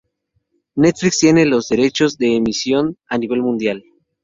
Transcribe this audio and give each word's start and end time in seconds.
Netflix 0.75 1.19
tiene 1.19 1.45
los 1.45 1.67
derechos 1.67 2.17
de 2.17 2.35
emisión 2.35 2.97
a 3.07 3.19
nivel 3.19 3.43
mundial. 3.43 3.83